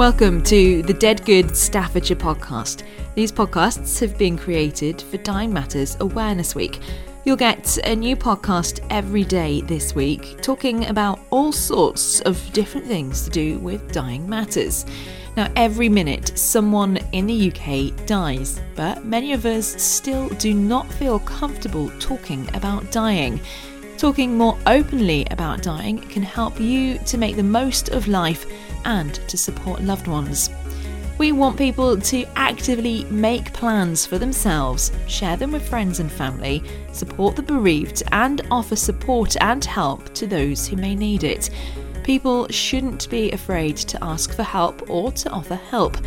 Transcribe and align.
Welcome 0.00 0.42
to 0.44 0.80
the 0.80 0.94
Dead 0.94 1.26
Good 1.26 1.54
Staffordshire 1.54 2.16
podcast. 2.16 2.84
These 3.14 3.30
podcasts 3.32 4.00
have 4.00 4.16
been 4.16 4.38
created 4.38 5.02
for 5.02 5.18
Dying 5.18 5.52
Matters 5.52 5.98
Awareness 6.00 6.54
Week. 6.54 6.80
You'll 7.26 7.36
get 7.36 7.76
a 7.84 7.94
new 7.94 8.16
podcast 8.16 8.80
every 8.88 9.24
day 9.24 9.60
this 9.60 9.94
week, 9.94 10.40
talking 10.40 10.86
about 10.86 11.20
all 11.28 11.52
sorts 11.52 12.22
of 12.22 12.50
different 12.54 12.86
things 12.86 13.24
to 13.24 13.30
do 13.30 13.58
with 13.58 13.92
dying 13.92 14.26
matters. 14.26 14.86
Now, 15.36 15.52
every 15.54 15.90
minute, 15.90 16.32
someone 16.34 16.96
in 17.12 17.26
the 17.26 17.52
UK 17.52 18.06
dies, 18.06 18.58
but 18.74 19.04
many 19.04 19.34
of 19.34 19.44
us 19.44 19.66
still 19.66 20.30
do 20.30 20.54
not 20.54 20.90
feel 20.94 21.18
comfortable 21.18 21.90
talking 21.98 22.48
about 22.54 22.90
dying. 22.90 23.38
Talking 23.98 24.38
more 24.38 24.56
openly 24.66 25.26
about 25.30 25.62
dying 25.62 25.98
can 25.98 26.22
help 26.22 26.58
you 26.58 26.96
to 27.00 27.18
make 27.18 27.36
the 27.36 27.42
most 27.42 27.90
of 27.90 28.08
life 28.08 28.46
and 28.84 29.14
to 29.28 29.36
support 29.36 29.82
loved 29.82 30.06
ones. 30.06 30.50
We 31.18 31.32
want 31.32 31.58
people 31.58 32.00
to 32.00 32.24
actively 32.34 33.04
make 33.10 33.52
plans 33.52 34.06
for 34.06 34.16
themselves, 34.16 34.90
share 35.06 35.36
them 35.36 35.52
with 35.52 35.68
friends 35.68 36.00
and 36.00 36.10
family, 36.10 36.62
support 36.92 37.36
the 37.36 37.42
bereaved, 37.42 38.02
and 38.10 38.40
offer 38.50 38.74
support 38.74 39.36
and 39.42 39.62
help 39.62 40.14
to 40.14 40.26
those 40.26 40.66
who 40.66 40.76
may 40.76 40.94
need 40.94 41.22
it. 41.22 41.50
People 42.04 42.48
shouldn't 42.48 43.10
be 43.10 43.30
afraid 43.32 43.76
to 43.76 44.02
ask 44.02 44.32
for 44.34 44.42
help 44.42 44.88
or 44.88 45.12
to 45.12 45.30
offer 45.30 45.56
help 45.56 45.98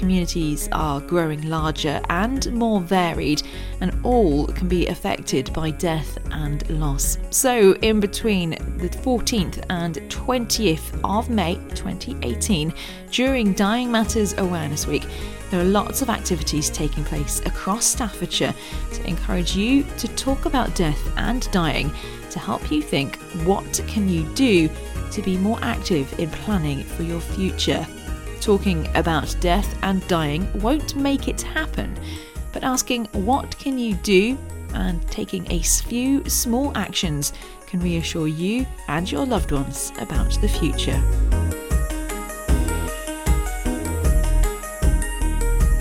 communities 0.00 0.66
are 0.72 0.98
growing 1.02 1.42
larger 1.42 2.00
and 2.08 2.50
more 2.54 2.80
varied, 2.80 3.42
and 3.82 3.92
all 4.02 4.46
can 4.46 4.66
be 4.66 4.86
affected 4.86 5.52
by 5.52 5.70
death 5.70 6.18
and 6.32 6.68
loss. 6.70 7.18
So, 7.28 7.74
in 7.82 8.00
between 8.00 8.50
the 8.78 8.88
14th 8.88 9.62
and 9.68 9.96
20th 10.08 10.98
of 11.04 11.28
May 11.28 11.56
2018, 11.74 12.72
during 13.10 13.52
Dying 13.52 13.92
Matters 13.92 14.32
Awareness 14.38 14.86
Week, 14.86 15.06
there 15.50 15.60
are 15.60 15.64
lots 15.64 16.00
of 16.00 16.08
activities 16.08 16.70
taking 16.70 17.04
place 17.04 17.40
across 17.40 17.84
Staffordshire 17.84 18.54
to 18.94 19.06
encourage 19.06 19.54
you 19.54 19.84
to 19.98 20.08
talk 20.08 20.46
about 20.46 20.74
death 20.74 21.12
and 21.18 21.50
dying 21.50 21.92
to 22.30 22.38
help 22.38 22.70
you 22.70 22.80
think 22.80 23.16
what 23.44 23.82
can 23.86 24.08
you 24.08 24.22
do 24.34 24.70
to 25.10 25.20
be 25.20 25.36
more 25.36 25.58
active 25.60 26.18
in 26.18 26.30
planning 26.30 26.84
for 26.84 27.02
your 27.02 27.20
future. 27.20 27.86
Talking 28.40 28.88
about 28.94 29.36
death 29.40 29.78
and 29.82 30.06
dying 30.08 30.50
won't 30.60 30.96
make 30.96 31.28
it 31.28 31.42
happen, 31.42 31.94
but 32.52 32.64
asking 32.64 33.04
what 33.12 33.56
can 33.58 33.78
you 33.78 33.94
do 33.96 34.38
and 34.74 35.06
taking 35.08 35.50
a 35.52 35.60
few 35.60 36.28
small 36.28 36.76
actions 36.76 37.32
can 37.66 37.80
reassure 37.80 38.28
you 38.28 38.66
and 38.88 39.10
your 39.10 39.26
loved 39.26 39.52
ones 39.52 39.92
about 39.98 40.32
the 40.40 40.48
future. 40.48 41.29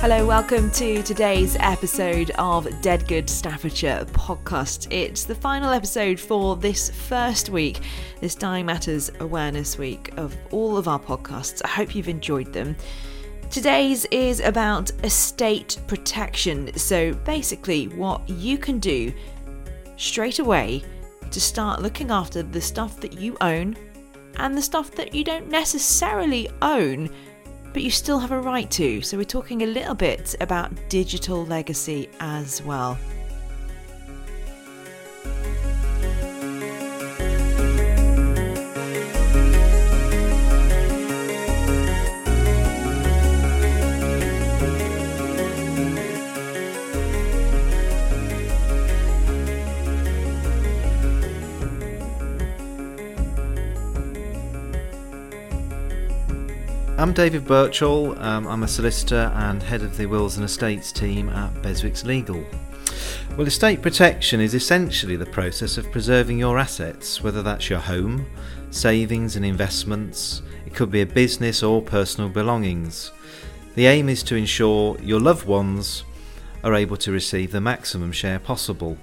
Hello, 0.02 0.26
welcome 0.26 0.72
to 0.72 1.04
today's 1.04 1.58
episode 1.60 2.32
of 2.38 2.66
Dead 2.82 3.06
Good 3.06 3.30
Staffordshire 3.30 4.06
podcast. 4.06 4.88
It's 4.92 5.26
the 5.26 5.36
final 5.36 5.72
episode 5.72 6.18
for 6.18 6.56
this 6.56 6.90
first 6.90 7.50
week, 7.50 7.82
this 8.22 8.34
Dying 8.34 8.66
Matters 8.66 9.12
Awareness 9.20 9.78
Week 9.78 10.14
of 10.16 10.38
all 10.52 10.78
of 10.78 10.88
our 10.88 11.02
podcasts. 11.02 11.62
I 11.66 11.68
hope 11.68 11.96
you've 11.96 12.08
enjoyed 12.08 12.54
them. 12.54 12.78
Today's 13.52 14.06
is 14.06 14.40
about 14.40 14.90
estate 15.04 15.78
protection. 15.86 16.74
So, 16.78 17.14
basically, 17.14 17.90
what 17.90 18.28
you 18.30 18.58
can 18.58 18.80
do 18.80 19.12
straight 19.98 20.40
away 20.40 20.82
to 21.30 21.42
start 21.42 21.82
looking 21.82 22.10
after 22.10 22.42
the 22.42 22.62
stuff 22.62 23.02
that 23.02 23.20
you 23.20 23.36
own 23.42 23.76
and 24.38 24.56
the 24.56 24.62
stuff 24.62 24.92
that 24.92 25.14
you 25.14 25.26
don't 25.26 25.50
necessarily 25.50 26.50
own 26.62 27.10
but 27.74 27.84
you 27.84 27.92
still 27.92 28.20
have 28.20 28.32
a 28.32 28.40
right 28.40 28.70
to. 28.72 29.02
So, 29.02 29.18
we're 29.18 29.24
talking 29.24 29.64
a 29.64 29.68
little 29.68 29.96
bit 29.96 30.36
about 30.42 30.72
digital 30.90 31.46
legacy 31.46 32.10
as 32.20 32.62
well. 32.64 32.98
I'm 57.10 57.16
David 57.16 57.46
Birchall. 57.46 58.16
Um, 58.22 58.46
I'm 58.46 58.62
a 58.62 58.68
solicitor 58.68 59.32
and 59.34 59.64
head 59.64 59.82
of 59.82 59.98
the 59.98 60.06
Wills 60.06 60.36
and 60.36 60.46
Estates 60.46 60.92
team 60.92 61.28
at 61.30 61.60
Beswicks 61.64 62.06
Legal. 62.06 62.46
Well, 63.32 63.48
estate 63.48 63.82
protection 63.82 64.40
is 64.40 64.54
essentially 64.54 65.16
the 65.16 65.26
process 65.26 65.80
of 65.80 65.92
preserving 65.92 66.38
your 66.38 66.60
assets, 66.60 67.24
whether 67.24 67.42
that's 67.42 67.68
your 67.68 67.80
home, 67.80 68.28
savings 68.70 69.36
and 69.36 69.44
investments, 69.44 70.44
it 70.68 70.76
could 70.76 70.92
be 70.92 71.02
a 71.02 71.06
business 71.08 71.64
or 71.64 71.82
personal 71.82 72.30
belongings. 72.30 73.12
The 73.74 73.88
aim 73.88 74.08
is 74.08 74.22
to 74.24 74.36
ensure 74.36 74.96
your 75.02 75.20
loved 75.20 75.48
ones 75.48 76.04
are 76.64 76.76
able 76.76 76.98
to 76.98 77.12
receive 77.12 77.52
the 77.52 77.60
maximum 77.60 78.12
share 78.12 78.38
possible. 78.38 79.00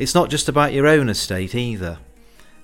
It's 0.00 0.16
not 0.16 0.28
just 0.28 0.48
about 0.48 0.72
your 0.72 0.88
own 0.88 1.08
estate 1.08 1.54
either. 1.54 1.98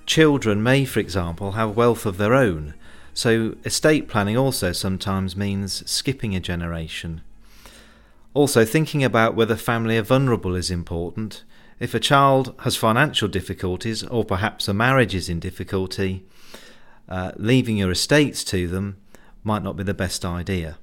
Children 0.05 0.61
may, 0.61 0.83
for 0.83 0.99
example, 0.99 1.53
have 1.53 1.77
wealth 1.77 2.05
of 2.05 2.17
their 2.17 2.33
own 2.33 2.73
so, 3.13 3.55
estate 3.63 4.07
planning 4.07 4.37
also 4.37 4.71
sometimes 4.71 5.35
means 5.35 5.89
skipping 5.89 6.35
a 6.35 6.39
generation. 6.39 7.21
Also, 8.33 8.65
thinking 8.65 9.03
about 9.03 9.35
whether 9.35 9.55
family 9.55 9.97
are 9.97 10.03
vulnerable 10.03 10.55
is 10.55 10.71
important. 10.71 11.43
If 11.79 11.93
a 11.93 11.99
child 11.99 12.55
has 12.59 12.75
financial 12.75 13.27
difficulties, 13.27 14.03
or 14.03 14.25
perhaps 14.25 14.67
a 14.67 14.73
marriage 14.73 15.13
is 15.13 15.29
in 15.29 15.39
difficulty, 15.39 16.25
uh, 17.07 17.33
leaving 17.35 17.77
your 17.77 17.91
estates 17.91 18.43
to 18.45 18.67
them 18.67 18.97
might 19.43 19.63
not 19.63 19.75
be 19.75 19.83
the 19.83 19.93
best 19.93 20.25
idea. 20.25 20.77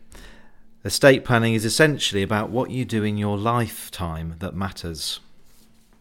Estate 0.84 1.24
planning 1.24 1.54
is 1.54 1.64
essentially 1.64 2.22
about 2.22 2.50
what 2.50 2.70
you 2.70 2.84
do 2.84 3.02
in 3.02 3.18
your 3.18 3.36
lifetime 3.36 4.36
that 4.38 4.54
matters. 4.54 5.20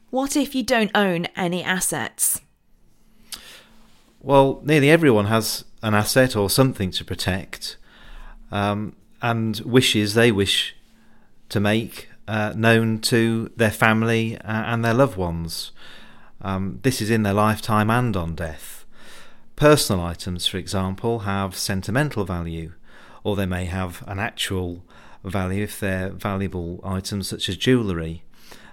What 0.09 0.35
if 0.35 0.53
you 0.53 0.63
don't 0.63 0.91
own 0.95 1.25
any 1.35 1.63
assets? 1.63 2.41
Well, 4.21 4.59
nearly 4.63 4.89
everyone 4.89 5.25
has 5.25 5.63
an 5.81 5.93
asset 5.93 6.35
or 6.35 6.49
something 6.49 6.91
to 6.91 7.05
protect, 7.05 7.77
um, 8.51 8.95
and 9.21 9.59
wishes 9.61 10.13
they 10.13 10.29
wish 10.31 10.75
to 11.47 11.59
make 11.61 12.09
uh, 12.27 12.53
known 12.55 12.99
to 12.99 13.49
their 13.55 13.71
family 13.71 14.37
uh, 14.37 14.41
and 14.43 14.83
their 14.83 14.93
loved 14.93 15.17
ones. 15.17 15.71
Um, 16.41 16.79
this 16.83 17.01
is 17.01 17.09
in 17.09 17.23
their 17.23 17.33
lifetime 17.33 17.89
and 17.89 18.15
on 18.17 18.35
death. 18.35 18.85
Personal 19.55 20.03
items, 20.03 20.47
for 20.47 20.57
example, 20.57 21.19
have 21.19 21.55
sentimental 21.55 22.25
value, 22.25 22.73
or 23.23 23.35
they 23.35 23.45
may 23.45 23.65
have 23.65 24.03
an 24.05 24.19
actual 24.19 24.83
value 25.23 25.63
if 25.63 25.79
they're 25.79 26.09
valuable 26.09 26.81
items 26.83 27.27
such 27.29 27.47
as 27.47 27.57
jewellery. 27.57 28.23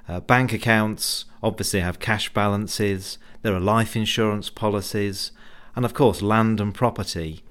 Uh, 0.08 0.20
bank 0.20 0.52
accounts 0.52 1.24
obviously 1.42 1.80
have 1.80 1.98
cash 1.98 2.32
balances, 2.32 3.18
there 3.42 3.54
are 3.54 3.60
life 3.60 3.96
insurance 3.96 4.50
policies, 4.50 5.32
and 5.74 5.84
of 5.84 5.94
course 5.94 6.22
land 6.22 6.60
and 6.60 6.74
property 6.74 7.42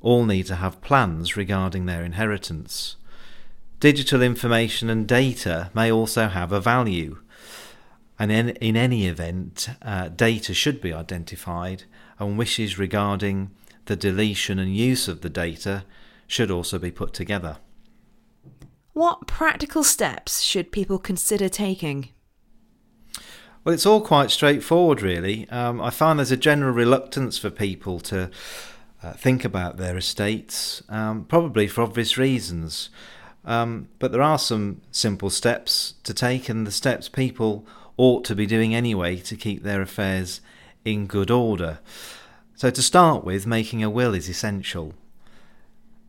all 0.00 0.24
need 0.24 0.46
to 0.46 0.56
have 0.56 0.80
plans 0.80 1.36
regarding 1.36 1.86
their 1.86 2.04
inheritance. 2.04 2.96
Digital 3.80 4.22
information 4.22 4.90
and 4.90 5.06
data 5.06 5.70
may 5.74 5.90
also 5.90 6.28
have 6.28 6.52
a 6.52 6.60
value, 6.60 7.18
and 8.18 8.32
in, 8.32 8.50
in 8.50 8.76
any 8.76 9.06
event, 9.06 9.68
uh, 9.82 10.08
data 10.08 10.54
should 10.54 10.80
be 10.80 10.92
identified, 10.92 11.84
and 12.18 12.38
wishes 12.38 12.78
regarding 12.78 13.50
the 13.84 13.96
deletion 13.96 14.58
and 14.58 14.76
use 14.76 15.08
of 15.08 15.20
the 15.20 15.30
data 15.30 15.84
should 16.26 16.50
also 16.50 16.78
be 16.78 16.90
put 16.90 17.12
together. 17.12 17.58
What 18.98 19.28
practical 19.28 19.84
steps 19.84 20.40
should 20.40 20.72
people 20.72 20.98
consider 20.98 21.48
taking? 21.48 22.08
Well, 23.62 23.72
it's 23.72 23.86
all 23.86 24.00
quite 24.00 24.32
straightforward, 24.32 25.02
really. 25.02 25.48
Um, 25.50 25.80
I 25.80 25.90
find 25.90 26.18
there's 26.18 26.32
a 26.32 26.36
general 26.36 26.72
reluctance 26.72 27.38
for 27.38 27.48
people 27.48 28.00
to 28.00 28.28
uh, 29.00 29.12
think 29.12 29.44
about 29.44 29.76
their 29.76 29.96
estates, 29.96 30.82
um, 30.88 31.26
probably 31.26 31.68
for 31.68 31.82
obvious 31.82 32.18
reasons. 32.18 32.90
Um, 33.44 33.88
but 34.00 34.10
there 34.10 34.20
are 34.20 34.36
some 34.36 34.80
simple 34.90 35.30
steps 35.30 35.94
to 36.02 36.12
take, 36.12 36.48
and 36.48 36.66
the 36.66 36.72
steps 36.72 37.08
people 37.08 37.64
ought 37.96 38.24
to 38.24 38.34
be 38.34 38.46
doing 38.46 38.74
anyway 38.74 39.18
to 39.18 39.36
keep 39.36 39.62
their 39.62 39.80
affairs 39.80 40.40
in 40.84 41.06
good 41.06 41.30
order. 41.30 41.78
So, 42.56 42.68
to 42.68 42.82
start 42.82 43.22
with, 43.22 43.46
making 43.46 43.80
a 43.84 43.90
will 43.90 44.12
is 44.12 44.28
essential. 44.28 44.92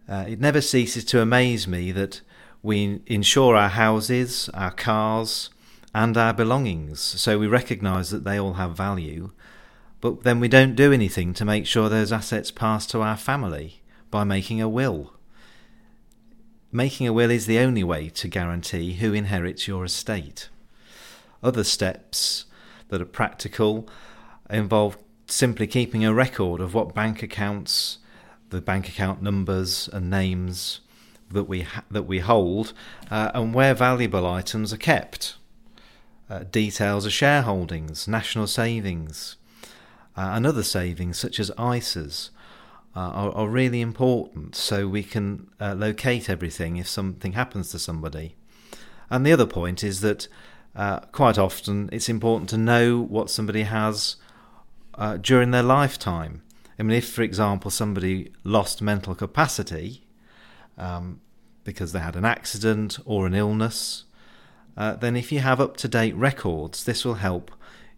Uh, 0.10 0.26
it 0.28 0.40
never 0.40 0.60
ceases 0.60 1.06
to 1.06 1.22
amaze 1.22 1.68
me 1.68 1.92
that 1.92 2.22
we 2.62 3.02
insure 3.06 3.56
our 3.56 3.70
houses, 3.70 4.50
our 4.54 4.72
cars, 4.72 5.50
and 5.94 6.18
our 6.18 6.34
belongings. 6.34 7.00
So 7.00 7.40
we 7.40 7.48
recognise 7.48 8.10
that 8.12 8.24
they 8.24 8.40
all 8.40 8.54
have 8.54 8.76
value, 8.76 9.32
but 10.02 10.24
then 10.24 10.40
we 10.40 10.48
don't 10.48 10.76
do 10.76 10.92
anything 10.92 11.34
to 11.36 11.46
make 11.46 11.66
sure 11.66 11.90
those 11.90 12.12
assets 12.12 12.52
pass 12.52 12.86
to 12.88 13.02
our 13.02 13.18
family 13.18 13.82
by 14.12 14.24
making 14.24 14.62
a 14.62 14.70
will. 14.70 15.14
making 16.72 17.08
a 17.08 17.14
will 17.14 17.32
is 17.32 17.48
the 17.48 17.60
only 17.60 17.84
way 17.84 18.10
to 18.10 18.28
guarantee 18.28 18.94
who 18.94 19.14
inherits 19.14 19.68
your 19.68 19.84
estate. 19.84 20.50
Other 21.42 21.64
steps 21.64 22.46
that 22.90 23.02
are 23.02 23.06
practical 23.06 23.88
involve 24.50 24.98
simply 25.26 25.68
keeping 25.68 26.06
a 26.06 26.14
record 26.14 26.62
of 26.62 26.74
what 26.74 26.94
bank 26.94 27.24
accounts, 27.24 28.00
the 28.50 28.62
bank 28.62 28.88
account 28.88 29.22
numbers 29.22 29.90
and 29.92 30.10
names 30.10 30.82
that 31.32 31.44
we 31.44 31.62
ha- 31.62 31.84
that 31.92 32.04
we 32.04 32.20
hold, 32.20 32.74
uh, 33.10 33.32
and 33.34 33.54
where 33.54 33.74
valuable 33.74 34.26
items 34.26 34.74
are 34.74 34.78
kept. 34.78 35.36
Uh, 36.30 36.44
details 36.52 37.08
of 37.08 37.12
shareholdings, 37.12 38.08
national 38.08 38.46
savings, 38.46 39.36
uh, 40.16 40.30
and 40.34 40.46
other 40.46 40.62
savings 40.62 41.18
such 41.18 41.40
as 41.40 41.50
ISAs 41.52 42.30
uh, 42.96 43.00
are, 43.00 43.32
are, 43.32 43.50
really 43.50 43.82
important 43.82 44.54
so 44.56 44.88
we 44.88 45.02
can 45.02 45.50
uh, 45.60 45.74
locate 45.74 46.30
everything 46.30 46.78
if 46.78 46.88
something 46.88 47.32
happens 47.32 47.72
to 47.72 47.80
somebody. 47.80 48.36
And 49.10 49.26
the 49.26 49.34
other 49.34 49.48
point 49.48 49.84
is 49.84 50.02
that 50.02 50.28
uh, 50.76 51.00
quite 51.12 51.40
often 51.40 51.90
it's 51.92 52.10
important 52.10 52.48
to 52.52 52.58
know 52.58 53.00
what 53.00 53.32
somebody 53.32 53.64
has 53.64 54.18
during 55.22 55.50
their 55.50 55.64
lifetime. 55.64 56.44
I 56.78 56.84
mean, 56.84 56.98
if, 56.98 57.10
for 57.10 57.24
example, 57.24 57.72
somebody 57.72 58.32
lost 58.44 58.82
mental 58.82 59.16
capacity 59.16 60.04
um, 60.80 61.22
because 61.64 61.92
they 61.92 62.00
had 62.00 62.16
an 62.16 62.26
accident 62.26 62.98
or 63.06 63.28
an 63.28 63.36
illness, 63.36 64.06
uh, 64.78 64.96
then 64.96 65.16
if 65.16 65.32
you 65.32 65.40
have 65.40 65.60
up 65.60 65.78
to 65.78 65.88
date 65.88 66.16
records, 66.16 66.84
this 66.84 67.04
will 67.04 67.16
help 67.16 67.52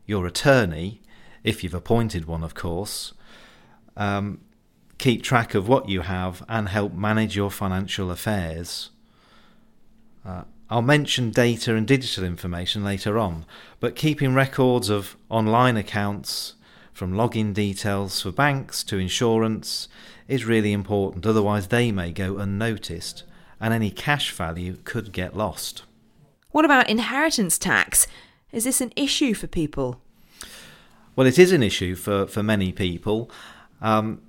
your 0.06 0.25
attorney, 0.25 1.01
if 1.44 1.63
you've 1.63 1.74
appointed 1.74 2.25
one, 2.25 2.44
of 2.44 2.54
course, 2.56 3.13
um, 3.95 4.42
keep 4.98 5.24
track 5.24 5.54
of 5.54 5.68
what 5.68 5.89
you 5.89 6.01
have 6.01 6.44
and 6.50 6.69
help 6.69 6.94
manage 6.94 7.36
your 7.36 7.51
financial 7.51 8.12
affairs. 8.12 8.89
Uh, 10.25 10.44
I'll 10.69 10.81
mention 10.81 11.31
data 11.31 11.75
and 11.75 11.86
digital 11.86 12.24
information 12.24 12.83
later 12.83 13.18
on, 13.18 13.45
but 13.80 13.95
keeping 13.95 14.33
records 14.33 14.89
of 14.89 15.18
online 15.30 15.75
accounts, 15.75 16.56
from 16.93 17.13
login 17.13 17.53
details 17.53 18.21
for 18.21 18.31
banks 18.31 18.83
to 18.85 18.97
insurance, 18.97 19.88
is 20.27 20.45
really 20.45 20.71
important, 20.71 21.25
otherwise, 21.25 21.67
they 21.67 21.91
may 21.91 22.11
go 22.11 22.38
unnoticed 22.38 23.23
and 23.59 23.73
any 23.73 23.91
cash 23.91 24.31
value 24.31 24.77
could 24.83 25.11
get 25.11 25.38
lost. 25.38 25.83
What 26.51 26.65
about 26.65 26.89
inheritance 26.89 27.57
tax? 27.57 28.07
Is 28.51 28.65
this 28.65 28.81
an 28.81 28.91
issue 28.95 29.33
for 29.33 29.47
people? 29.47 30.01
Well, 31.15 31.25
it 31.27 31.39
is 31.39 31.51
an 31.51 31.63
issue 31.63 31.95
for, 31.95 32.27
for 32.27 32.43
many 32.43 32.71
people. 32.71 33.31
Um, 33.81 34.21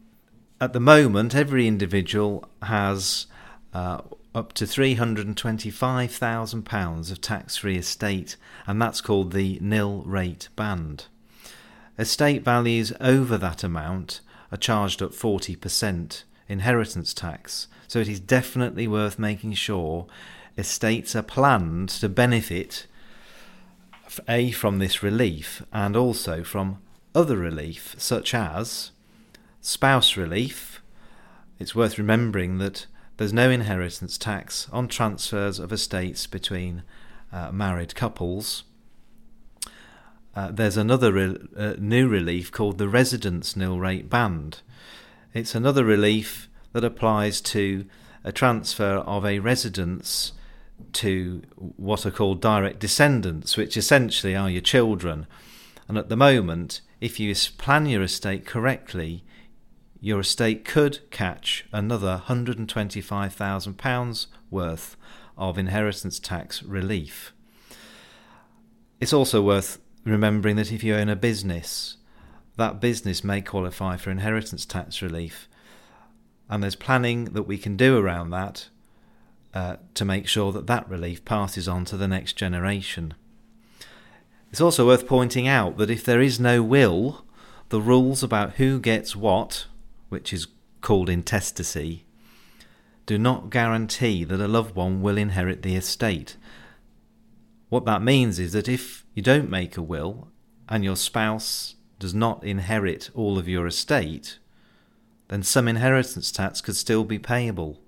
at 0.61 0.73
the 0.73 0.81
moment, 0.81 1.35
every 1.35 1.67
individual 1.67 2.49
has 2.62 3.26
uh, 3.73 4.03
up 4.35 4.53
to 4.55 4.65
£325,000 4.65 7.11
of 7.11 7.20
tax 7.20 7.56
free 7.56 7.79
estate, 7.79 8.37
and 8.67 8.81
that's 8.81 9.00
called 9.00 9.32
the 9.32 9.58
nil 9.61 10.05
rate 10.06 10.49
band. 10.55 11.06
Estate 11.99 12.43
values 12.43 12.93
over 13.00 13.37
that 13.39 13.62
amount 13.62 14.21
are 14.50 14.59
charged 14.59 15.03
at 15.03 15.11
40% 15.11 16.23
inheritance 16.49 17.15
tax, 17.15 17.69
so 17.87 17.99
it 17.99 18.09
is 18.09 18.21
definitely 18.21 18.89
worth 18.89 19.19
making 19.19 19.55
sure 19.55 20.06
estates 20.56 21.15
are 21.17 21.23
planned 21.23 21.89
to 21.89 22.09
benefit 22.09 22.87
A 24.29 24.50
from 24.53 24.79
this 24.79 25.03
relief 25.03 25.62
and 25.73 25.97
also 25.97 26.43
from 26.43 26.79
other 27.15 27.37
relief, 27.37 27.94
such 27.99 28.35
as 28.35 28.91
spouse 29.61 30.17
relief. 30.17 30.83
It's 31.59 31.75
worth 31.75 31.99
remembering 31.99 32.59
that 32.59 32.87
there's 33.17 33.33
no 33.33 33.50
inheritance 33.50 34.19
tax 34.19 34.69
on 34.73 34.89
transfers 34.89 35.59
of 35.59 35.73
estates 35.73 36.27
between 36.27 36.83
uh, 37.33 37.53
married 37.53 37.94
couples. 37.94 38.65
Uh, 40.34 40.50
there's 40.50 40.79
another 40.79 41.12
re- 41.12 41.37
uh, 41.56 41.75
new 41.79 42.08
relief 42.08 42.50
called 42.50 42.79
the 42.79 42.88
residence 42.88 43.55
nil 43.55 43.79
rate 43.79 44.08
band. 44.08 44.62
It's 45.34 45.55
another 45.55 45.84
relief 45.84 46.49
that 46.73 46.84
applies 46.84 47.43
to 47.43 47.84
a 48.25 48.32
transfer 48.32 48.96
of 48.99 49.26
a 49.26 49.40
residence 49.40 50.32
to 50.93 51.43
what 51.56 52.06
are 52.06 52.11
called 52.11 52.40
direct 52.40 52.79
descendants, 52.79 53.55
which 53.56 53.76
essentially 53.76 54.34
are 54.34 54.50
your 54.50 54.62
children. 54.62 55.26
And 55.87 55.99
at 55.99 56.08
the 56.08 56.17
moment, 56.17 56.81
if 57.00 57.20
you 57.20 57.34
plan 57.58 57.84
your 57.87 58.02
estate 58.02 58.46
correctly, 58.46 59.23
your 60.00 60.20
estate 60.20 60.64
could 60.64 61.00
catch 61.11 61.67
another 61.73 62.23
£125,000 62.26 64.26
worth 64.50 64.96
of 65.37 65.58
inheritance 65.58 66.19
tax 66.19 66.62
relief. 66.62 67.34
It's 69.00 69.12
also 69.12 69.43
worth 69.43 69.79
remembering 70.05 70.57
that 70.57 70.73
if 70.73 70.83
you 70.83 70.95
own 70.95 71.09
a 71.09 71.17
business, 71.17 71.97
that 72.57 72.81
business 72.81 73.25
may 73.25 73.41
qualify 73.41 73.97
for 73.97 74.11
inheritance 74.11 74.67
tax 74.67 75.03
relief. 75.03 75.49
And 76.49 76.63
there's 76.63 76.77
planning 76.77 77.27
that 77.27 77.45
we 77.45 77.57
can 77.59 77.77
do 77.77 77.99
around 77.99 78.31
that 78.31 78.69
uh, 79.55 79.77
to 79.95 80.05
make 80.05 80.27
sure 80.27 80.53
that 80.53 80.67
that 80.67 80.89
relief 80.89 81.25
passes 81.25 81.69
on 81.69 81.85
to 81.87 81.97
the 81.97 82.09
next 82.09 82.35
generation. 82.35 83.15
It's 84.51 84.61
also 84.61 84.87
worth 84.87 85.07
pointing 85.07 85.49
out 85.49 85.79
that 85.79 85.91
if 85.91 86.05
there 86.05 86.21
is 86.21 86.39
no 86.39 86.63
will, 86.63 87.25
the 87.71 87.81
rules 87.81 88.23
about 88.23 88.55
who 88.55 88.79
gets 88.79 89.17
what 89.17 89.67
which 90.11 90.33
is 90.33 90.47
called 90.83 91.09
intestacy, 91.09 92.05
do 93.07 93.19
not 93.19 93.51
guarantee 93.51 94.25
that 94.25 94.41
a 94.41 94.49
loved 94.49 94.77
one 94.77 95.01
will 95.01 95.17
inherit 95.17 95.63
the 95.63 95.75
estate. 95.75 96.37
What 97.73 97.87
that 97.87 98.03
means 98.03 98.39
is 98.39 98.53
that 98.53 98.69
if 98.69 99.07
you 99.15 99.23
don't 99.23 99.49
make 99.49 99.79
a 99.79 99.83
will 99.83 100.29
and 100.69 100.85
your 100.85 100.95
spouse 100.95 101.77
does 101.99 102.13
not 102.13 102.45
inherit 102.45 103.09
all 103.15 103.39
of 103.39 103.49
your 103.49 103.67
estate, 103.67 104.39
then 105.29 105.43
some 105.43 105.67
inheritance 105.67 106.31
tax 106.31 106.61
could 106.61 106.77
still 106.77 107.03
be 107.03 107.19
payable. 107.19 107.81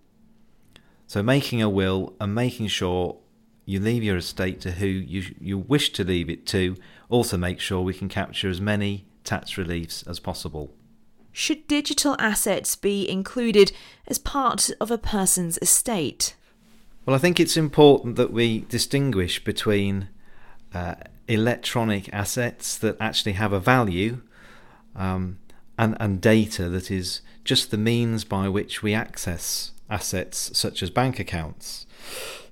So, 1.07 1.23
making 1.23 1.61
a 1.61 1.69
will 1.69 2.15
and 2.19 2.35
making 2.35 2.69
sure 2.69 3.19
you 3.67 3.79
leave 3.79 4.03
your 4.03 4.17
estate 4.17 4.59
to 4.63 4.71
who 4.71 4.87
you, 4.87 5.35
you 5.39 5.59
wish 5.59 5.93
to 5.93 6.03
leave 6.03 6.31
it 6.31 6.47
to 6.47 6.79
also 7.11 7.37
make 7.37 7.61
sure 7.61 7.83
we 7.83 7.93
can 7.93 8.09
capture 8.09 8.49
as 8.49 8.63
many 8.63 9.07
tax 9.23 9.59
reliefs 9.59 10.03
as 10.05 10.19
possible. 10.19 10.73
Should 11.31 11.69
digital 11.69 12.17
assets 12.19 12.75
be 12.75 13.07
included 13.07 13.71
as 14.07 14.17
part 14.17 14.71
of 14.81 14.91
a 14.91 14.97
person's 14.97 15.59
estate? 15.61 16.37
Well, 17.07 17.15
I 17.15 17.19
think 17.19 17.39
it's 17.39 17.57
important 17.59 18.17
that 18.17 18.33
we 18.33 18.61
distinguish 18.61 19.45
between 19.45 20.09
uh, 20.73 20.95
electronic 21.29 22.13
assets 22.15 22.79
that 22.79 22.97
actually 22.99 23.33
have 23.33 23.53
a 23.53 23.61
value 23.61 24.23
um, 24.97 25.39
and, 25.77 25.97
and 26.01 26.21
data 26.21 26.69
that 26.71 26.91
is 26.91 27.21
just 27.45 27.71
the 27.71 27.77
means 27.77 28.25
by 28.25 28.49
which 28.49 28.83
we 28.83 28.95
access 28.95 29.73
assets 29.91 30.57
such 30.57 30.83
as 30.83 30.89
bank 30.89 31.19
accounts. 31.19 31.87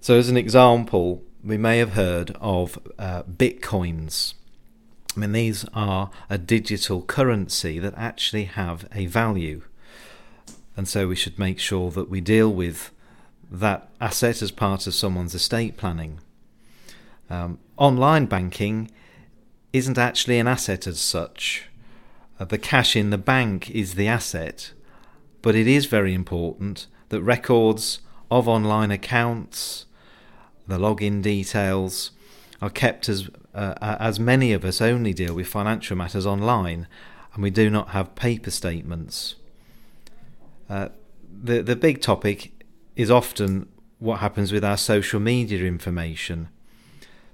So, 0.00 0.18
as 0.18 0.28
an 0.28 0.36
example, 0.36 1.22
we 1.42 1.56
may 1.56 1.78
have 1.78 1.92
heard 1.92 2.36
of 2.40 2.78
uh, 2.98 3.22
bitcoins. 3.22 4.34
I 5.16 5.20
mean, 5.20 5.32
these 5.32 5.64
are 5.72 6.10
a 6.28 6.36
digital 6.36 7.02
currency 7.02 7.78
that 7.78 7.94
actually 7.96 8.44
have 8.44 8.86
a 8.92 9.06
value. 9.06 9.62
And 10.76 10.86
so 10.88 11.06
we 11.06 11.16
should 11.16 11.38
make 11.38 11.58
sure 11.58 11.90
that 11.90 12.08
we 12.08 12.20
deal 12.20 12.50
with 12.50 12.90
that 13.52 13.88
asset 14.00 14.40
as 14.40 14.50
part 14.50 14.86
of 14.86 14.94
someone's 14.94 15.34
estate 15.34 15.76
planning. 15.76 16.20
Um, 17.28 17.58
online 17.76 18.26
banking 18.26 18.90
isn't 19.72 19.98
actually 19.98 20.38
an 20.38 20.48
asset 20.48 20.86
as 20.86 21.00
such. 21.00 21.68
Uh, 22.40 22.46
the 22.46 22.58
cash 22.58 22.96
in 22.96 23.10
the 23.10 23.18
bank 23.18 23.70
is 23.70 23.94
the 23.94 24.08
asset, 24.08 24.72
but 25.42 25.54
it 25.54 25.66
is 25.66 25.86
very 25.86 26.14
important 26.14 26.86
that 27.10 27.22
records 27.22 28.00
of 28.30 28.48
online 28.48 28.90
accounts, 28.90 29.84
the 30.66 30.78
login 30.78 31.20
details, 31.20 32.10
are 32.62 32.70
kept 32.70 33.08
as 33.08 33.28
uh, 33.54 33.74
as 34.00 34.18
many 34.18 34.54
of 34.54 34.64
us 34.64 34.80
only 34.80 35.12
deal 35.12 35.34
with 35.34 35.46
financial 35.46 35.94
matters 35.94 36.24
online 36.24 36.86
and 37.34 37.42
we 37.42 37.50
do 37.50 37.68
not 37.68 37.88
have 37.88 38.14
paper 38.14 38.50
statements. 38.50 39.34
Uh, 40.70 40.88
the 41.42 41.62
the 41.62 41.76
big 41.76 42.00
topic 42.00 42.61
is 42.96 43.10
often 43.10 43.68
what 43.98 44.20
happens 44.20 44.52
with 44.52 44.64
our 44.64 44.76
social 44.76 45.20
media 45.20 45.64
information. 45.64 46.48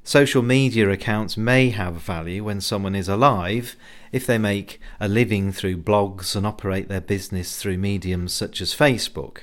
Social 0.04 0.42
media 0.42 0.88
accounts 0.90 1.36
may 1.36 1.70
have 1.70 1.94
value 1.94 2.44
when 2.44 2.60
someone 2.60 2.94
is 2.94 3.08
alive 3.08 3.76
if 4.10 4.26
they 4.26 4.38
make 4.38 4.80
a 5.00 5.08
living 5.08 5.52
through 5.52 5.76
blogs 5.76 6.34
and 6.34 6.46
operate 6.46 6.88
their 6.88 7.00
business 7.00 7.60
through 7.60 7.76
mediums 7.76 8.32
such 8.32 8.60
as 8.60 8.74
Facebook. 8.74 9.40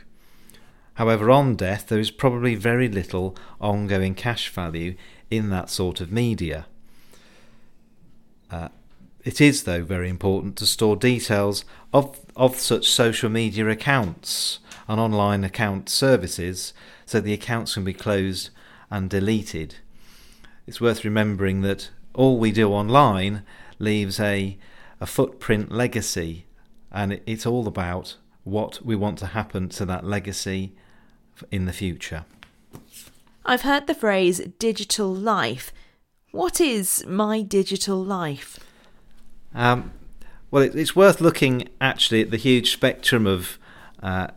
However, 0.95 1.29
on 1.29 1.55
death, 1.55 1.88
there 1.88 2.00
is 2.00 2.10
probably 2.10 2.55
very 2.55 2.88
little 2.88 3.36
ongoing 3.60 4.15
cash 4.15 4.50
value 4.50 4.95
in 5.29 5.50
that 5.50 5.69
sort 5.69 6.01
of 6.01 6.12
media. 6.12 6.65
Uh, 8.50 8.69
it 9.25 9.41
is, 9.41 9.63
though, 9.63 9.84
very 9.84 10.08
important 10.08 10.55
to 10.58 10.67
store 10.67 10.96
details 10.96 11.65
of, 11.91 12.20
of 12.36 12.60
such 12.60 12.89
social 12.89 13.29
media 13.29 13.67
accounts 13.67 14.60
and 14.88 15.00
online 15.00 15.44
account 15.44 15.89
services 15.89 16.74
so 17.08 17.20
the 17.20 17.34
accounts 17.34 17.74
can 17.74 17.84
be 17.84 17.94
closed 17.94 18.51
and 18.91 19.10
deleted. 19.10 19.77
It's 20.67 20.79
worth 20.79 21.03
remembering 21.03 21.62
that 21.62 21.89
all 22.13 22.38
we 22.38 22.51
do 22.51 22.72
online 22.72 23.41
leaves 23.79 24.20
a, 24.20 24.60
a 25.01 25.08
footprint 25.08 25.72
legacy, 25.72 26.46
and 26.91 27.20
it's 27.25 27.48
all 27.48 27.67
about 27.67 28.17
what 28.44 28.86
we 28.86 28.96
want 28.96 29.17
to 29.20 29.27
happen 29.27 29.70
to 29.70 29.86
that 29.86 30.05
legacy 30.05 30.74
in 31.51 31.65
the 31.65 31.74
future. 31.74 32.25
I've 33.44 33.63
heard 33.63 33.88
the 33.88 33.96
phrase 33.96 34.39
digital 34.60 35.13
life. 35.13 35.74
What 36.29 36.62
is 36.62 37.03
my 37.08 37.41
digital 37.41 38.03
life? 38.03 38.60
Um, 39.55 39.93
well, 40.51 40.62
it, 40.62 40.75
it's 40.75 40.95
worth 40.95 41.21
looking 41.21 41.69
actually 41.81 42.21
at 42.21 42.29
the 42.29 42.38
huge 42.38 42.71
spectrum 42.71 43.25
of 43.25 43.57
uh, 44.03 44.27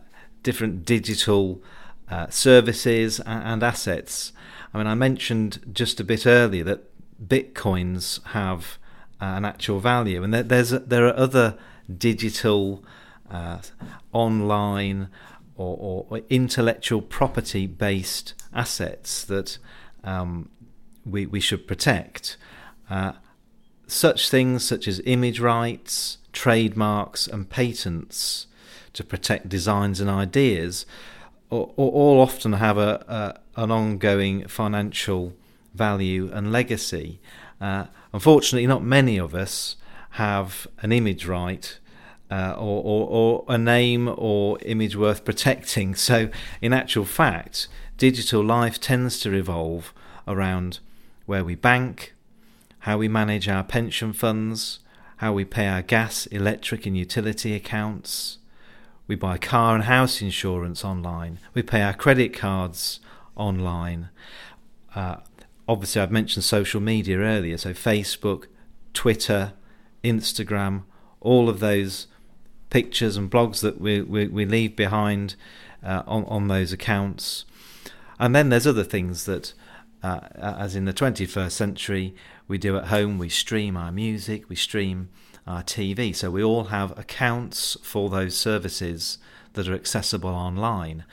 different 0.41 0.85
digital 0.85 1.61
uh, 2.09 2.27
services 2.29 3.19
and, 3.19 3.43
and 3.43 3.63
assets. 3.63 4.31
I 4.73 4.77
mean, 4.77 4.87
I 4.87 4.95
mentioned 4.95 5.71
just 5.71 5.99
a 5.99 6.03
bit 6.03 6.25
earlier 6.25 6.63
that 6.63 6.89
bitcoins 7.27 8.23
have 8.27 8.79
uh, 9.21 9.25
an 9.25 9.45
actual 9.45 9.79
value, 9.79 10.23
and 10.23 10.33
there, 10.33 10.43
there's 10.43 10.69
there 10.69 11.05
are 11.05 11.15
other 11.15 11.57
digital, 11.97 12.83
uh, 13.29 13.59
online, 14.13 15.09
or, 15.57 16.05
or, 16.09 16.21
intellectual 16.29 17.01
property 17.01 17.67
based 17.67 18.33
assets 18.53 19.25
that 19.25 19.57
um, 20.03 20.49
we 21.05 21.25
we 21.25 21.39
should 21.39 21.67
protect. 21.67 22.37
Uh, 22.89 23.13
such 23.89 24.29
things 24.29 24.63
such 24.63 24.87
as 24.87 25.01
image 25.05 25.39
rights, 25.39 26.17
trademarks, 26.33 27.27
and 27.27 27.49
patents 27.49 28.47
to 28.93 29.03
protect 29.03 29.49
designs 29.49 29.99
and 29.99 30.09
ideas, 30.09 30.85
all, 31.49 32.19
often 32.19 32.53
have 32.53 32.77
a, 32.77 33.39
a, 33.55 33.61
an 33.61 33.71
ongoing 33.71 34.47
financial 34.47 35.33
value 35.73 36.29
and 36.31 36.51
legacy. 36.51 37.19
Uh, 37.59 37.85
unfortunately, 38.13 38.67
not 38.67 38.83
many 38.83 39.17
of 39.17 39.33
us 39.33 39.75
have 40.11 40.67
an 40.81 40.91
image 40.91 41.25
right. 41.25 41.79
Uh, 42.31 42.53
or, 42.59 42.83
or, 42.83 43.07
or, 43.07 43.45
a 43.47 43.57
name 43.57 44.07
or 44.15 44.59
image 44.61 44.95
worth 44.95 45.25
protecting. 45.25 45.95
So, 45.95 46.29
in 46.61 46.73
actual 46.73 47.05
fact, 47.05 47.67
digital 47.97 48.43
life 48.43 48.79
tends 48.79 49.19
to 49.21 49.31
revolve 49.31 49.91
around 50.27 50.77
where 51.25 51.43
we 51.43 51.55
bank, 51.55 52.13
how 52.79 52.97
we 52.97 53.07
manage 53.07 53.47
our 53.47 53.63
pension 53.63 54.13
funds, 54.13 54.79
how 55.17 55.33
we 55.33 55.45
pay 55.45 55.67
our 55.67 55.81
gas, 55.81 56.25
electric, 56.27 56.85
and 56.85 56.97
utility 56.97 57.53
accounts. 57.53 58.37
We 59.07 59.15
buy 59.15 59.37
car 59.37 59.75
and 59.75 59.83
house 59.85 60.21
insurance 60.21 60.85
online. 60.85 61.39
We 61.53 61.61
pay 61.61 61.81
our 61.81 61.93
credit 61.93 62.33
cards 62.33 62.99
online. 63.35 64.09
Uh, 64.95 65.17
obviously, 65.67 66.01
I've 66.01 66.11
mentioned 66.11 66.43
social 66.43 66.79
media 66.79 67.17
earlier, 67.17 67.57
so 67.57 67.73
Facebook, 67.73 68.45
Twitter, 68.93 69.53
Instagram, 70.03 70.83
all 71.19 71.49
of 71.49 71.59
those 71.59 72.07
pictures 72.69 73.17
and 73.17 73.29
blogs 73.29 73.61
that 73.61 73.81
we, 73.81 74.01
we, 74.01 74.27
we 74.27 74.45
leave 74.45 74.75
behind 74.75 75.35
uh, 75.83 76.03
on, 76.05 76.23
on 76.25 76.47
those 76.47 76.71
accounts. 76.71 77.45
And 78.19 78.35
then 78.35 78.49
there's 78.49 78.67
other 78.67 78.83
things 78.83 79.25
that, 79.25 79.53
uh, 80.03 80.21
as 80.35 80.75
in 80.75 80.85
the 80.85 80.93
21st 80.93 81.51
century, 81.51 82.15
we 82.49 82.57
do 82.57 82.75
at 82.75 82.87
home. 82.87 83.17
We 83.17 83.29
stream 83.29 83.77
our 83.77 83.93
music, 83.93 84.49
we 84.49 84.57
stream 84.57 85.09
our 85.47 85.63
TV. 85.63 86.13
So 86.13 86.29
we 86.29 86.43
all 86.43 86.65
have 86.65 86.97
accounts 86.99 87.77
for 87.81 88.09
those 88.09 88.35
services 88.35 89.19
that 89.53 89.69
are 89.69 89.73
accessible 89.73 90.31
online. 90.31 91.05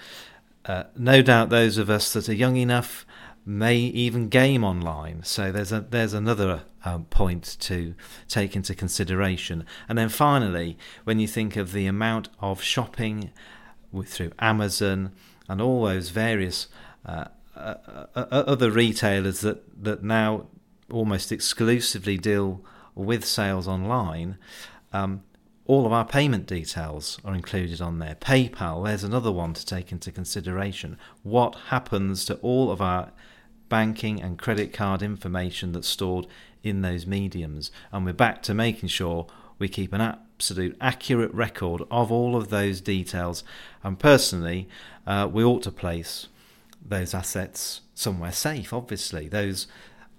Uh, 0.64 0.84
no 0.96 1.22
doubt 1.22 1.50
those 1.50 1.78
of 1.78 1.88
us 1.88 2.12
that 2.12 2.28
are 2.28 2.34
young 2.34 2.56
enough 2.56 3.06
may 3.44 3.76
even 3.76 4.28
game 4.28 4.64
online. 4.64 5.22
So 5.22 5.52
there's 5.52 5.70
a 5.70 5.80
there's 5.80 6.12
another 6.12 6.62
um, 6.84 7.04
point 7.04 7.56
to 7.60 7.94
take 8.28 8.56
into 8.56 8.74
consideration. 8.74 9.64
And 9.88 9.96
then 9.96 10.08
finally, 10.08 10.76
when 11.04 11.20
you 11.20 11.28
think 11.28 11.54
of 11.56 11.72
the 11.72 11.86
amount 11.86 12.28
of 12.40 12.60
shopping 12.60 13.30
with, 13.92 14.08
through 14.08 14.32
Amazon 14.40 15.12
and 15.48 15.62
all 15.62 15.84
those 15.84 16.08
various 16.08 16.66
uh, 17.04 17.26
uh, 17.56 17.74
uh, 18.14 18.26
other 18.30 18.70
retailers 18.70 19.40
that 19.40 19.84
that 19.84 20.02
now 20.02 20.46
almost 20.90 21.32
exclusively 21.32 22.16
deal 22.16 22.64
with 22.94 23.24
sales 23.24 23.68
online, 23.68 24.38
um, 24.92 25.22
all 25.66 25.84
of 25.84 25.92
our 25.92 26.04
payment 26.04 26.46
details 26.46 27.18
are 27.24 27.34
included 27.34 27.80
on 27.80 27.98
there. 27.98 28.14
PayPal, 28.14 28.84
there's 28.84 29.02
another 29.02 29.32
one 29.32 29.52
to 29.54 29.66
take 29.66 29.90
into 29.90 30.12
consideration. 30.12 30.96
What 31.22 31.56
happens 31.68 32.24
to 32.26 32.36
all 32.36 32.70
of 32.70 32.80
our 32.80 33.10
banking 33.68 34.22
and 34.22 34.38
credit 34.38 34.72
card 34.72 35.02
information 35.02 35.72
that's 35.72 35.88
stored 35.88 36.26
in 36.62 36.82
those 36.82 37.06
mediums? 37.06 37.72
And 37.90 38.04
we're 38.04 38.12
back 38.12 38.42
to 38.44 38.54
making 38.54 38.90
sure 38.90 39.26
we 39.58 39.68
keep 39.68 39.92
an 39.92 40.00
absolute 40.00 40.76
accurate 40.80 41.34
record 41.34 41.82
of 41.90 42.12
all 42.12 42.36
of 42.36 42.50
those 42.50 42.80
details. 42.80 43.42
And 43.82 43.98
personally, 43.98 44.68
uh, 45.04 45.28
we 45.32 45.42
ought 45.42 45.62
to 45.64 45.72
place 45.72 46.28
those 46.80 47.12
assets 47.12 47.80
somewhere 47.94 48.32
safe, 48.32 48.72
obviously. 48.72 49.28
Those 49.28 49.66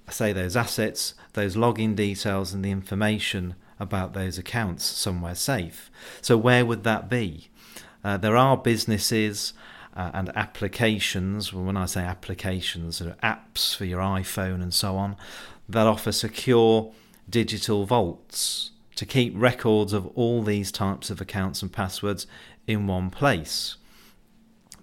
say 0.09 0.33
those 0.33 0.55
assets, 0.55 1.13
those 1.33 1.55
login 1.55 1.95
details, 1.95 2.53
and 2.53 2.63
the 2.63 2.71
information 2.71 3.55
about 3.79 4.13
those 4.13 4.37
accounts 4.37 4.83
somewhere 4.83 5.35
safe. 5.35 5.91
So, 6.21 6.37
where 6.37 6.65
would 6.65 6.83
that 6.83 7.09
be? 7.09 7.49
Uh, 8.03 8.17
there 8.17 8.37
are 8.37 8.57
businesses 8.57 9.53
uh, 9.95 10.11
and 10.13 10.29
applications, 10.35 11.51
well, 11.51 11.63
when 11.63 11.77
I 11.77 11.85
say 11.85 12.01
applications, 12.01 12.99
there 12.99 13.15
are 13.21 13.35
apps 13.35 13.75
for 13.75 13.85
your 13.85 13.99
iPhone 13.99 14.61
and 14.61 14.73
so 14.73 14.95
on, 14.95 15.15
that 15.67 15.87
offer 15.87 16.11
secure 16.11 16.93
digital 17.29 17.85
vaults 17.85 18.71
to 18.95 19.05
keep 19.05 19.33
records 19.35 19.93
of 19.93 20.07
all 20.15 20.41
these 20.41 20.71
types 20.71 21.09
of 21.09 21.19
accounts 21.19 21.61
and 21.61 21.71
passwords 21.71 22.25
in 22.65 22.87
one 22.87 23.09
place. 23.09 23.77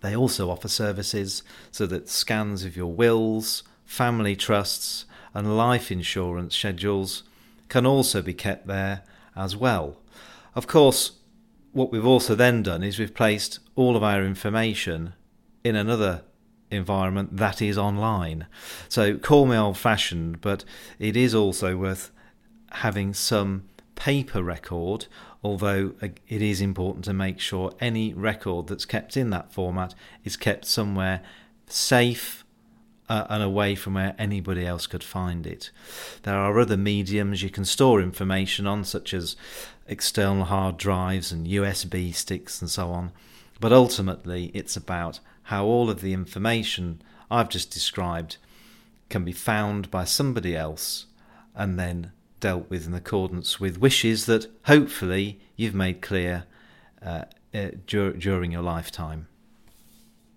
They 0.02 0.14
also 0.14 0.50
offer 0.50 0.68
services 0.68 1.42
so 1.70 1.86
that 1.86 2.08
scans 2.08 2.64
of 2.64 2.76
your 2.76 2.92
wills, 2.92 3.62
family 3.86 4.36
trusts, 4.36 5.06
and 5.34 5.56
life 5.56 5.90
insurance 5.90 6.56
schedules 6.56 7.24
can 7.68 7.84
also 7.84 8.22
be 8.22 8.32
kept 8.32 8.66
there 8.66 9.02
as 9.36 9.56
well. 9.56 9.98
Of 10.54 10.66
course, 10.66 11.12
what 11.72 11.90
we've 11.90 12.06
also 12.06 12.34
then 12.34 12.62
done 12.62 12.82
is 12.82 12.98
we've 12.98 13.14
placed 13.14 13.58
all 13.74 13.96
of 13.96 14.02
our 14.02 14.24
information 14.24 15.14
in 15.64 15.74
another 15.74 16.22
environment 16.70 17.36
that 17.36 17.60
is 17.60 17.76
online. 17.76 18.46
So 18.88 19.18
call 19.18 19.46
me 19.46 19.56
old 19.56 19.76
fashioned, 19.76 20.40
but 20.40 20.64
it 20.98 21.16
is 21.16 21.34
also 21.34 21.76
worth 21.76 22.10
having 22.70 23.12
some 23.14 23.64
paper 23.94 24.42
record, 24.42 25.06
although 25.42 25.94
uh, 26.02 26.08
it 26.28 26.42
is 26.42 26.60
important 26.60 27.04
to 27.06 27.12
make 27.12 27.40
sure 27.40 27.72
any 27.80 28.12
record 28.14 28.66
that's 28.66 28.84
kept 28.84 29.16
in 29.16 29.30
that 29.30 29.52
format 29.52 29.94
is 30.24 30.36
kept 30.36 30.66
somewhere 30.66 31.22
safe 31.66 32.43
uh, 33.08 33.26
and 33.28 33.42
away 33.42 33.74
from 33.74 33.94
where 33.94 34.14
anybody 34.18 34.66
else 34.66 34.86
could 34.86 35.04
find 35.04 35.46
it. 35.46 35.70
There 36.22 36.36
are 36.36 36.58
other 36.58 36.76
mediums 36.76 37.42
you 37.42 37.50
can 37.50 37.64
store 37.64 38.00
information 38.00 38.66
on, 38.66 38.84
such 38.84 39.12
as 39.12 39.36
external 39.86 40.44
hard 40.44 40.78
drives 40.78 41.30
and 41.30 41.46
USB 41.46 42.14
sticks 42.14 42.60
and 42.60 42.70
so 42.70 42.90
on. 42.90 43.12
But 43.60 43.72
ultimately, 43.72 44.46
it's 44.54 44.76
about 44.76 45.20
how 45.44 45.64
all 45.64 45.90
of 45.90 46.00
the 46.00 46.12
information 46.12 47.02
I've 47.30 47.48
just 47.48 47.70
described 47.70 48.38
can 49.10 49.24
be 49.24 49.32
found 49.32 49.90
by 49.90 50.04
somebody 50.04 50.56
else 50.56 51.06
and 51.54 51.78
then 51.78 52.12
dealt 52.40 52.68
with 52.68 52.86
in 52.86 52.94
accordance 52.94 53.60
with 53.60 53.78
wishes 53.78 54.26
that 54.26 54.46
hopefully 54.64 55.40
you've 55.56 55.74
made 55.74 56.02
clear 56.02 56.44
uh, 57.02 57.24
uh, 57.54 57.68
dur- 57.86 58.12
during 58.14 58.52
your 58.52 58.62
lifetime. 58.62 59.28